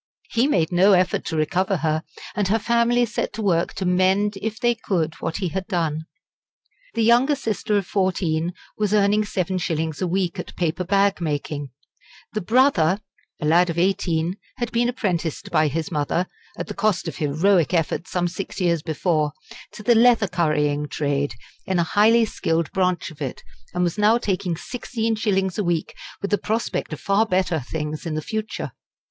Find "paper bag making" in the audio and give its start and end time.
10.55-11.69